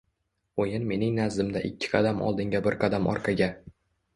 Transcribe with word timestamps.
Oʻyin 0.63 0.87
mening 0.91 1.13
nazdimda 1.19 1.63
ikki 1.69 1.91
qadam 1.93 2.25
oldinga 2.31 2.63
bir 2.69 2.79
qadam 2.87 3.07
orqaga 3.13 3.53